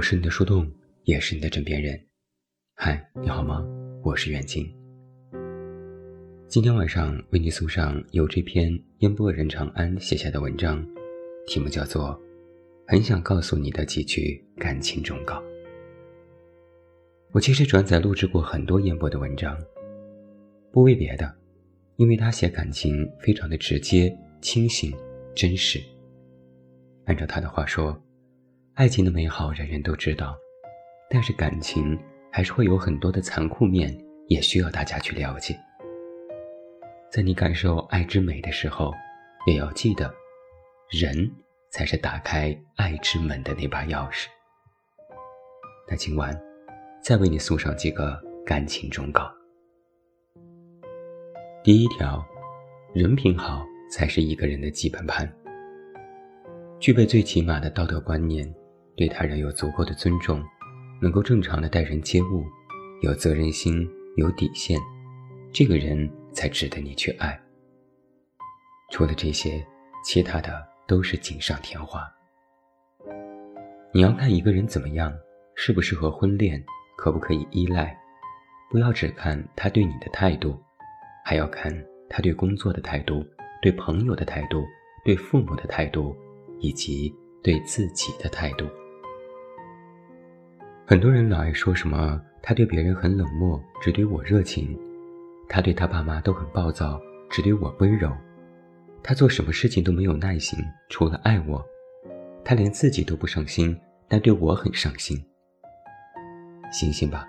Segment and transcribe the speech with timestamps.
[0.00, 0.66] 我是你的树洞，
[1.04, 2.00] 也是你的枕边人。
[2.74, 3.62] 嗨，你好吗？
[4.02, 4.66] 我是远近。
[6.48, 10.82] 今天晚上为你送上由这篇烟波人长安写下的文章，
[11.46, 12.18] 题目叫做
[12.90, 15.34] 《很想告诉你的几句感情忠告》。
[17.32, 19.54] 我其实转载录制过很多烟波的文章，
[20.72, 21.30] 不为别的，
[21.96, 24.96] 因为他写感情非常的直接、清醒、
[25.34, 25.78] 真实。
[27.04, 28.02] 按照他的话说。
[28.74, 30.34] 爱情的美好人人都知道，
[31.10, 31.98] 但是感情
[32.30, 33.94] 还是会有很多的残酷面，
[34.28, 35.54] 也需要大家去了解。
[37.12, 38.94] 在你感受爱之美的时候，
[39.46, 40.10] 也要记得，
[40.88, 41.30] 人
[41.68, 44.28] 才是打开爱之门的那把钥匙。
[45.86, 46.40] 那今晚，
[47.02, 49.30] 再为你送上几个感情忠告。
[51.62, 52.24] 第一条，
[52.94, 55.30] 人品好才是一个人的基本盘，
[56.78, 58.50] 具备最起码的道德观念。
[58.96, 60.44] 对他人有足够的尊重，
[61.00, 62.44] 能够正常的待人接物，
[63.02, 64.78] 有责任心，有底线，
[65.52, 67.40] 这个人才值得你去爱。
[68.90, 69.64] 除了这些，
[70.04, 72.06] 其他的都是锦上添花。
[73.92, 75.12] 你要看一个人怎么样，
[75.54, 76.62] 适不适合婚恋，
[76.96, 77.96] 可不可以依赖，
[78.70, 80.58] 不要只看他对你的态度，
[81.24, 81.72] 还要看
[82.08, 83.24] 他对工作的态度，
[83.62, 84.64] 对朋友的态度，
[85.04, 86.14] 对父母的态度，
[86.58, 88.66] 以及对自己的态度。
[90.90, 94.76] 很多人老爱说什么，他对别人很冷漠，只对我热情；
[95.48, 98.10] 他对他爸妈都很暴躁，只对我温柔；
[99.00, 101.64] 他做什么事情都没有耐心，除了爱我；
[102.44, 105.16] 他连自己都不上心，但对我很上心。
[106.72, 107.24] 醒醒吧！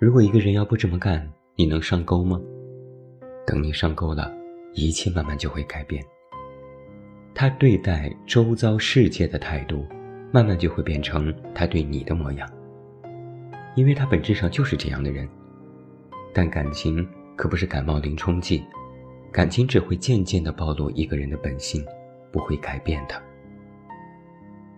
[0.00, 2.40] 如果一个人要不这么干，你能上钩吗？
[3.46, 4.32] 等你上钩了，
[4.72, 6.02] 一切慢慢就会改变。
[7.34, 9.86] 他对待周遭世界的态度，
[10.32, 12.50] 慢慢就会变成他对你的模样。
[13.74, 15.28] 因为他本质上就是这样的人，
[16.34, 18.64] 但感情可不是感冒灵冲剂，
[19.32, 21.84] 感情只会渐渐地暴露一个人的本性，
[22.32, 23.14] 不会改变的。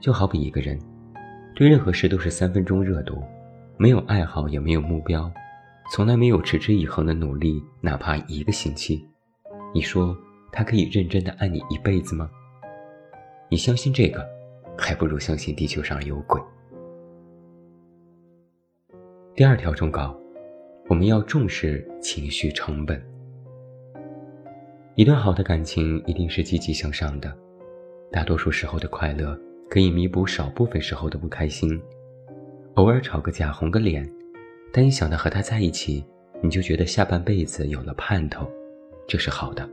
[0.00, 0.78] 就好比一个人，
[1.54, 3.22] 对任何事都是三分钟热度，
[3.76, 5.32] 没有爱好也没有目标，
[5.90, 9.06] 从来没有持之以恒的努力，哪怕一个星期，
[9.74, 10.16] 你说
[10.50, 12.30] 他可以认真的爱你一辈子吗？
[13.48, 14.26] 你相信这个，
[14.76, 16.40] 还不如相信地球上有鬼。
[19.34, 20.14] 第二条忠告：
[20.88, 23.02] 我们要重视情绪成本。
[24.94, 27.34] 一段好的感情一定是积极向上的，
[28.10, 29.34] 大多数时候的快乐
[29.70, 31.80] 可以弥补少部分时候的不开心。
[32.74, 34.06] 偶尔吵个架红个脸，
[34.70, 36.04] 但一想到和他在一起，
[36.42, 38.46] 你就觉得下半辈子有了盼头，
[39.08, 39.66] 这是好的。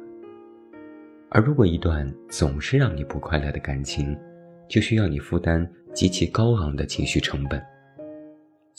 [1.27, 4.17] 而如果一段总是让你不快乐的感情，
[4.69, 7.61] 就需要你负担极其高昂的情绪成本。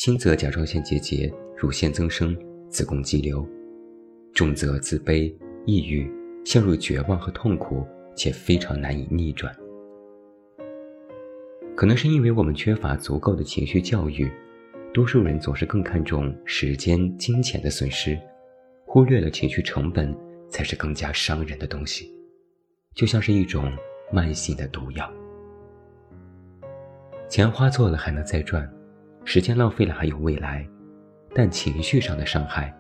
[0.01, 2.35] 轻则甲状腺结节、乳腺增生、
[2.71, 3.47] 子宫肌瘤；
[4.33, 5.31] 重则自卑、
[5.67, 6.11] 抑郁，
[6.43, 9.55] 陷入绝望和痛苦，且非常难以逆转。
[11.77, 14.33] 可能是因为我们缺乏足够的情绪教育，
[14.95, 18.19] 多数人总是更看重时间、金钱的损失，
[18.87, 20.17] 忽略了情绪成本
[20.49, 22.11] 才是更加伤人的东西，
[22.95, 23.71] 就像是一种
[24.11, 25.13] 慢性的毒药。
[27.29, 28.67] 钱花错了还能再赚。
[29.25, 30.67] 时间浪费了还有未来，
[31.35, 32.75] 但情绪上的伤害，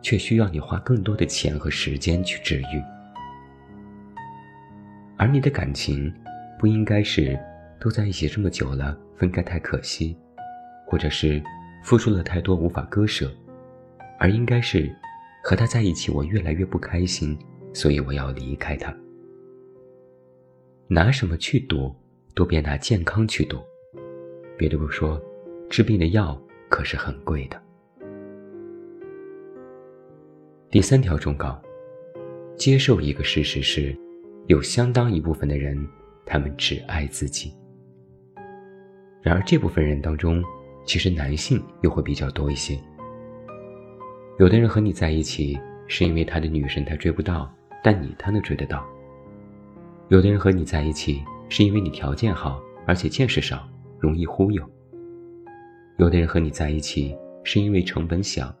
[0.00, 2.82] 却需要你花更多的钱和时间去治愈。
[5.16, 6.12] 而你的感情，
[6.58, 7.38] 不应该是
[7.78, 10.16] 都在一起这么久了，分开太可惜，
[10.86, 11.40] 或者是
[11.84, 13.30] 付出了太多无法割舍，
[14.18, 14.92] 而应该是
[15.44, 17.38] 和他在一起我越来越不开心，
[17.72, 18.92] 所以我要离开他。
[20.88, 21.94] 拿什么去赌，
[22.34, 23.58] 都别拿健康去赌。
[24.58, 25.22] 别的不说。
[25.72, 26.38] 治病的药
[26.68, 27.58] 可是很贵的。
[30.68, 31.58] 第三条忠告：
[32.56, 33.98] 接受一个事实是，
[34.48, 35.82] 有相当一部分的人，
[36.26, 37.54] 他们只爱自己。
[39.22, 40.44] 然而这部分人当中，
[40.84, 42.78] 其实男性又会比较多一些。
[44.38, 47.50] 有的人和你在一起，是因为他的女神他追不到，
[47.82, 48.84] 但你他能追得到；
[50.10, 53.66] 有的人和你在一起，是因为你条件好，而且见识少，
[53.98, 54.62] 容易忽悠。
[56.02, 58.52] 有的人和你在一起是因为成本小，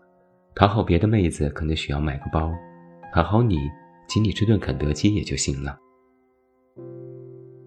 [0.54, 2.54] 讨好别的妹子可能需要买个包，
[3.12, 3.58] 讨好你，
[4.06, 5.76] 请你吃顿肯德基也就行了。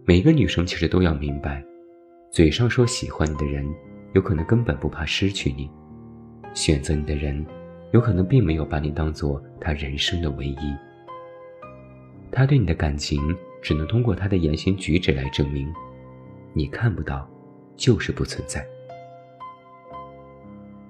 [0.05, 1.61] 每个女生其实都要明白，
[2.31, 3.67] 嘴上说喜欢你的人，
[4.13, 5.69] 有可能根本不怕失去你；
[6.53, 7.45] 选择你的人，
[7.91, 10.73] 有可能并没有把你当做他人生的唯一。
[12.31, 13.21] 他对你的感情，
[13.61, 15.69] 只能通过他的言行举止来证明，
[16.53, 17.29] 你看不到，
[17.75, 18.65] 就是不存在。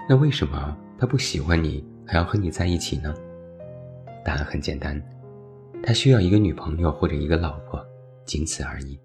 [0.08, 3.14] 那为什么他不喜欢你还要和你在一起呢？
[4.24, 5.02] 答案很简单，
[5.82, 7.84] 他需要一个女朋友或者一个老婆，
[8.24, 9.00] 仅此而已。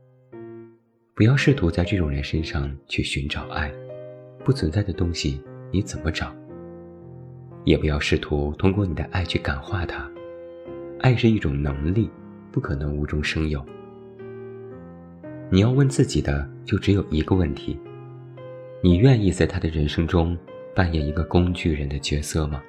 [1.14, 3.72] 不要试图在这种人身上去寻找爱，
[4.44, 6.34] 不存在的东西你怎么找？
[7.64, 10.06] 也不要试图通过你的爱去感化他，
[11.00, 12.10] 爱是一种能力，
[12.52, 13.64] 不可能无中生有。
[15.50, 17.78] 你要问自己的就只有一个问题：
[18.82, 20.36] 你愿意在他的人生中
[20.80, 22.62] 扮演一个工具人的角色吗？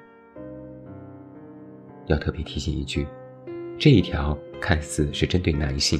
[2.08, 3.06] 要特别提醒一句，
[3.78, 5.98] 这一条看似是针对男性，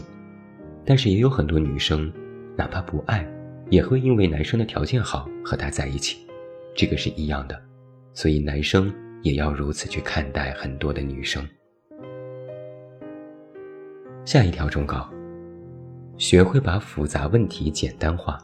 [0.85, 2.13] 但是也有很多女生，
[2.55, 3.27] 哪怕不爱，
[3.71, 6.27] 也会因为男生的条件好和他在一起，
[6.75, 7.59] 这个是一样的。
[8.13, 8.93] 所以男生
[9.23, 11.43] 也要如此去看待很多的女生。
[14.27, 15.09] 下一条忠告：
[16.19, 18.39] 学会把复杂问题简单化。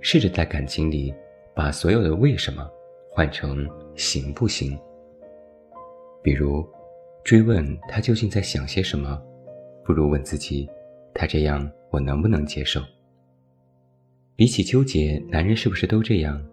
[0.00, 1.12] 试着在感情里，
[1.54, 2.68] 把所有的为什么
[3.10, 4.78] 换成行不行。
[6.22, 6.66] 比如，
[7.22, 9.22] 追问他究竟在想些什么，
[9.84, 10.68] 不如问自己：
[11.14, 12.82] 他这样我能不能接受？
[14.36, 16.44] 比起纠结男人是不是都这样，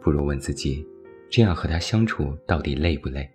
[0.00, 0.84] 不如问自己。
[1.30, 3.28] 这样和他相处到底累不累？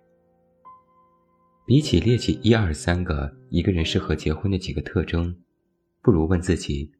[1.64, 5.34] 比起列举一二三个一个人适合结婚的几个特征，
[6.02, 6.90] 不如问自己：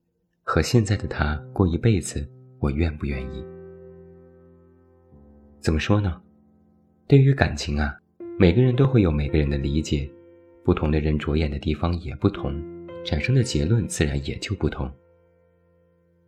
[0.44, 2.27] 和现在的他过一辈子，
[2.61, 3.44] 我愿不愿意？
[5.65, 6.21] 怎么说呢？
[7.09, 7.97] 对于感情啊，
[8.39, 10.07] 每个人都会有每个人的理解，
[10.63, 12.55] 不同的人着眼的地方也不同，
[13.03, 14.93] 产生的结论自然也就不同。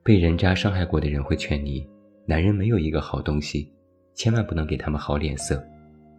[0.03, 1.87] 被人渣伤害过的人会劝你：
[2.25, 3.71] 男人没有一个好东西。
[4.15, 5.63] 千万不能给他们好脸色，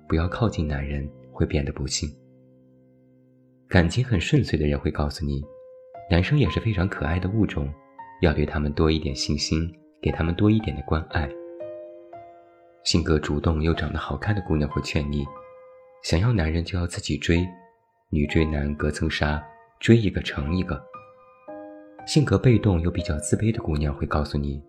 [0.08, 2.08] 不要靠近男人，会变得不幸。
[3.68, 5.44] 感情很顺遂的人会告诉你，
[6.08, 7.68] 男生也是非常可爱的物种，
[8.22, 9.74] 要对他们多一点信心，
[10.04, 11.28] 给他们多一点的关爱。
[12.84, 15.26] 性格主动又长得好看的姑娘会劝你，
[16.04, 17.46] 想要男人就要自己追，
[18.10, 19.44] 女追男隔层纱，
[19.80, 20.82] 追一个成一个。
[22.06, 24.64] 性格被动又比较自卑的姑娘会告诉你，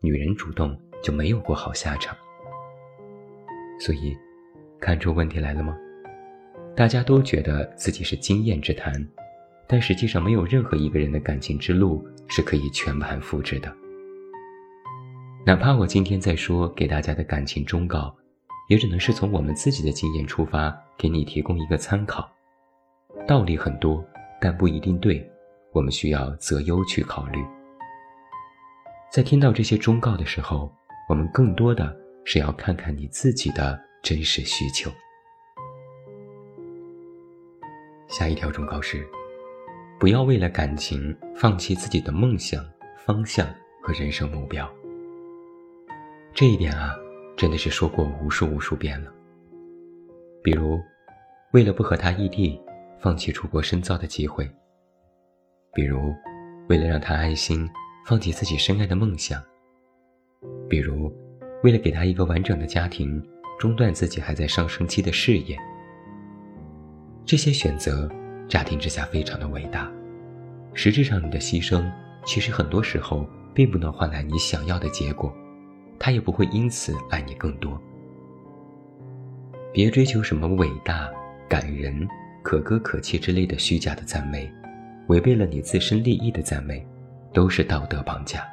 [0.00, 2.16] 女人主动就没有过好下场。
[3.80, 4.16] 所以，
[4.80, 5.76] 看出问题来了吗？
[6.76, 8.92] 大家都觉得自己是经验之谈，
[9.66, 13.74] 但实际上没有任何一个人的感情之路是可以全盘复制的。
[15.46, 18.12] 哪怕我今天在说给大家的感情忠告，
[18.68, 22.28] 也只能是从我们自己的经验出发，给你提供一个参考。
[23.28, 24.04] 道理很多，
[24.40, 25.24] 但不一定对，
[25.70, 27.38] 我们需要择优去考虑。
[29.08, 30.68] 在听到这些忠告的时候，
[31.08, 31.96] 我们更多的。
[32.28, 34.90] 是要看看你自己的真实需求。
[38.08, 39.06] 下一条忠告是：
[40.00, 43.46] 不要为了感情放弃自己的梦想、方向
[43.80, 44.68] 和人生目标。
[46.38, 46.94] 这一点啊，
[47.34, 49.10] 真的是说过无数无数遍了。
[50.44, 50.78] 比如，
[51.54, 52.60] 为了不和他异地，
[53.00, 54.44] 放弃出国深造的机会；
[55.72, 56.14] 比如，
[56.68, 57.66] 为了让他安心，
[58.04, 59.40] 放弃自己深爱的梦想；
[60.68, 61.10] 比如。
[61.62, 63.26] 为了给他一个完整的家庭，
[63.58, 65.56] 中断自己还在上升期的事业，
[67.24, 68.10] 这些选择
[68.46, 69.90] 乍听之下非常的伟大，
[70.74, 71.90] 实质上你的牺牲
[72.26, 75.34] 其实很多时候并不能换来你想要的结果，
[75.98, 77.80] 他也不会因此爱你更多。
[79.72, 81.10] 别追求什么伟大、
[81.48, 82.06] 感人、
[82.42, 84.50] 可歌可泣之类的虚假的赞美，
[85.08, 86.86] 违背了你自身利益的赞美，
[87.32, 88.46] 都是道德绑架。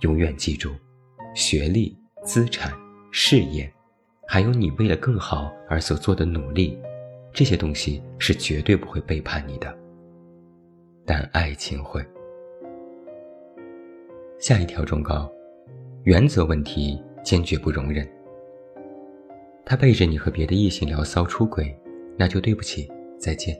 [0.00, 0.70] 永远记住。
[1.32, 2.72] 学历、资产、
[3.12, 3.72] 事业，
[4.26, 6.76] 还有你为了更好而所做的努力，
[7.32, 9.72] 这些东西是绝对不会背叛你的。
[11.06, 12.04] 但爱情会。
[14.40, 15.30] 下一条忠告：
[16.04, 18.08] 原则问题坚决不容忍。
[19.66, 21.76] 他背着你和别的异性聊骚出轨，
[22.16, 23.54] 那就对不起，再见。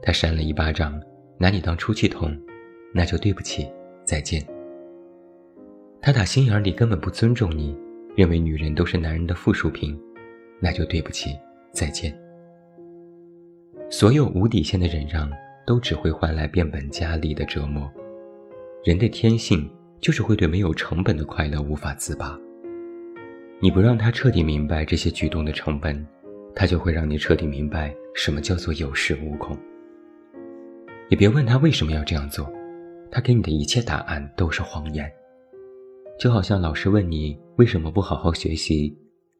[0.00, 1.00] 他扇了一巴掌，
[1.38, 2.36] 拿你当出气筒，
[2.94, 3.68] 那就对不起，
[4.04, 4.40] 再见。
[6.00, 7.76] 他打心眼里根本不尊重你，
[8.16, 9.98] 认为女人都是男人的附属品，
[10.60, 11.36] 那就对不起，
[11.72, 12.16] 再见。
[13.90, 15.28] 所有无底线的忍让，
[15.66, 17.92] 都只会换来变本加厉的折磨。
[18.84, 19.68] 人的天性
[20.02, 22.36] 就是会对没有成本的快乐无法自拔。
[23.60, 26.04] 你不让他彻底明白这些举动的成本，
[26.56, 29.56] 他就会让你彻底明白什么叫做有恃无恐。
[31.08, 32.52] 也别问他为什么要这样做，
[33.12, 35.10] 他给你的一切答案都是谎言。
[36.18, 38.92] 就好像老师问你为什么不好好学习，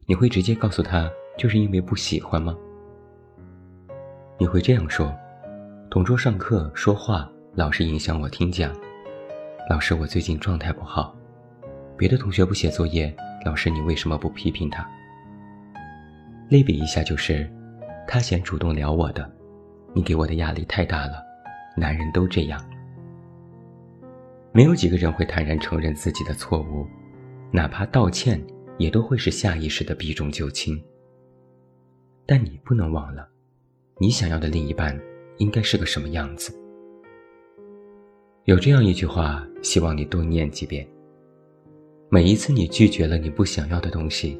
[0.05, 2.57] 你会直接告诉他就是因为不喜欢吗？
[4.37, 5.13] 你会这样说：
[5.89, 8.73] 同桌上课说话老是影响我听讲，
[9.69, 11.17] 老师我最近状态不好，
[11.97, 13.15] 别的同学不写作业，
[13.45, 14.85] 老师你为什么不批评他？
[16.49, 17.49] 类比一下就是，
[18.05, 19.31] 他先主动聊我的，
[19.93, 21.23] 你给我的压力太大了，
[21.77, 22.61] 男人都这样。
[24.51, 26.85] 没有几个人会坦然承认自己的错误，
[27.49, 28.45] 哪怕道歉，
[28.77, 30.79] 也都会是下意识的避重就轻。
[32.25, 33.29] 但你不能忘了，
[33.97, 34.99] 你想要的另一半
[35.37, 36.53] 应该是个什么样子。
[38.45, 40.85] 有这样一句话，希望你多念几遍。
[42.09, 44.37] 每一次你拒绝了你不想要的东西，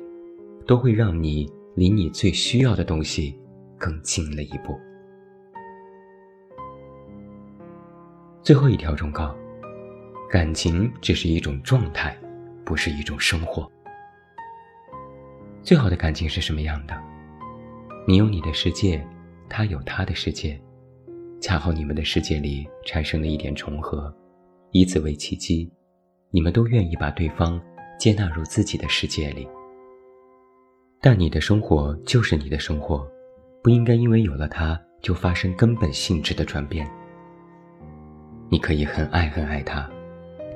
[0.68, 3.34] 都会让你离你最需要的东西
[3.78, 4.78] 更近了一步。
[8.42, 9.34] 最后一条忠告：
[10.30, 12.14] 感情只是一种状态，
[12.66, 13.72] 不是一种生活。
[15.62, 16.94] 最好的感情是什么样的？
[18.06, 19.02] 你有你的世界，
[19.48, 20.62] 他有他的世界。
[21.44, 24.10] 恰好你们的世界里产生了一点重合，
[24.72, 25.70] 以此为契机，
[26.32, 27.62] 你们都愿意把对方
[28.00, 29.46] 接纳入自己的世界里。
[31.02, 33.06] 但你的生活就是你的生活，
[33.62, 36.90] 不应该因为有了他就发生根本性质的转变。
[38.48, 39.92] 你可以很爱很爱他，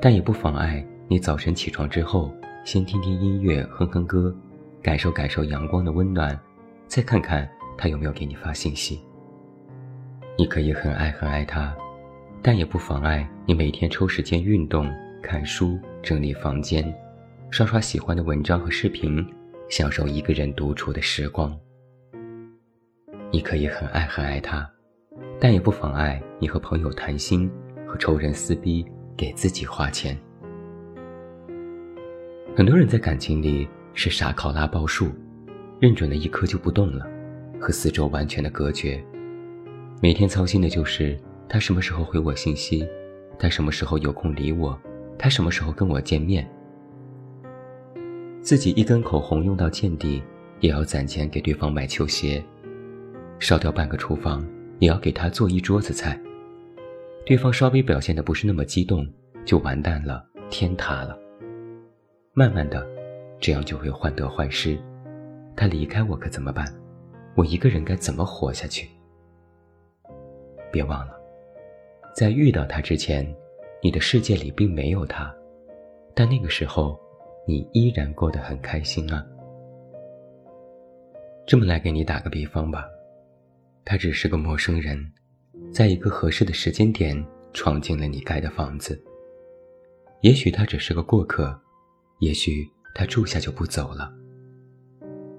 [0.02, 4.34] 但也不妨碍你早晨起床之后先听听音乐，哼哼歌，
[4.82, 6.40] 感受感受阳光的温暖，
[6.88, 7.46] 再看看
[7.78, 9.02] 他有没有给你发信息。
[10.40, 11.76] 你可以很爱很爱他，
[12.44, 14.88] 但也不妨碍你每天抽时间运动、
[15.20, 16.94] 看书、整理房间、
[17.50, 19.26] 刷刷喜欢的文章和视频，
[19.68, 21.58] 享受一个人独处的时光。
[23.32, 24.70] 你可以很爱很爱他，
[25.40, 27.52] 但也不妨碍你和朋友谈心、
[27.88, 28.86] 和仇人撕逼、
[29.18, 30.16] 给自己花钱。
[32.56, 35.12] 很多人在感情里是傻考拉报数，
[35.80, 37.08] 认准了一颗就不动了，
[37.60, 39.04] 和四周完全的隔绝。
[40.00, 41.18] 每天操心的就是
[41.50, 42.88] 他什么时候回我信息，
[43.40, 44.80] 他什么时候有空理我，
[45.18, 46.48] 他什么时候跟我见面。
[48.40, 50.22] 自己一根口红用到见底，
[50.60, 52.40] 也要攒钱给对方买球鞋；
[53.40, 56.20] 烧掉半个厨房，也要给他做一桌子菜。
[57.26, 59.04] 对方稍微表现的不是那么激动，
[59.46, 61.18] 就完蛋了，天塌了。
[62.34, 62.88] 慢慢的，
[63.40, 64.78] 这样就会患得患失。
[65.56, 66.72] 他离开我可怎么办？
[67.36, 68.88] 我一个人该怎么活下去？
[70.78, 71.20] 别忘了，
[72.14, 73.26] 在遇到他之前，
[73.82, 75.36] 你的世界里并没有他，
[76.14, 76.96] 但那个时候，
[77.48, 79.26] 你依然过得很开心啊。
[81.48, 82.86] 这么来给你打个比方吧，
[83.84, 85.04] 他只是个陌生人，
[85.74, 89.04] 在一个合适的时间点闯进了你盖的房子。
[90.22, 91.60] 也许他只是个过客，
[92.20, 94.14] 也许他住下就不走了。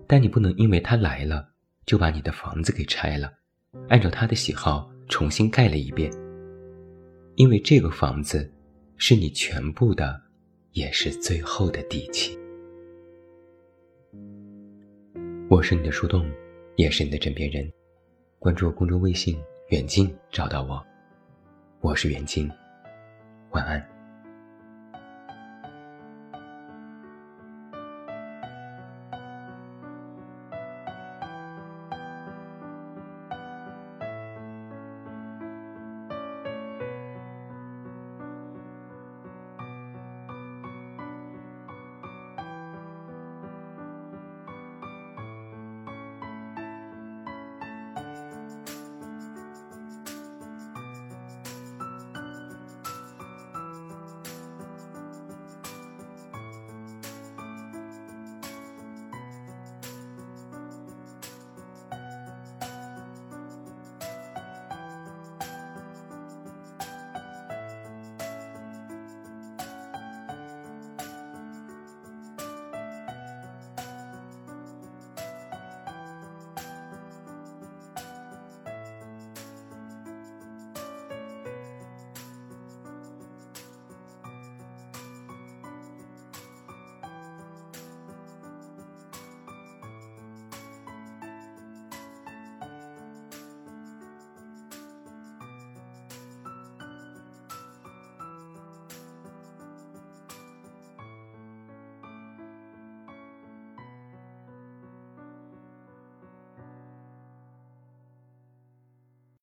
[0.09, 1.49] 但你不能因为他来了，
[1.87, 3.33] 就把你的房子给拆了，
[3.89, 4.91] 按照他的喜好。
[5.09, 6.13] 重新盖了一遍，
[7.37, 8.51] 因为这个房子
[8.97, 10.21] 是你全部的，
[10.73, 12.39] 也是最后的底气。
[15.49, 16.31] 我是你的树洞，
[16.77, 17.71] 也是你的枕边人。
[18.39, 19.37] 关注公众微信
[19.71, 20.85] “远近”，找到我。
[21.81, 22.51] 我是袁静，
[23.51, 23.98] 晚安。